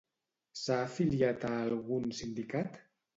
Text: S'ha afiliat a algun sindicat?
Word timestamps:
S'ha 0.61 0.77
afiliat 0.85 1.45
a 1.49 1.51
algun 1.57 2.09
sindicat? 2.21 2.81